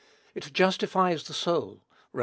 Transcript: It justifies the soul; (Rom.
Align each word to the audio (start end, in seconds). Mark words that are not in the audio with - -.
It 0.33 0.51
justifies 0.51 1.25
the 1.25 1.33
soul; 1.35 1.83
(Rom. 2.11 2.19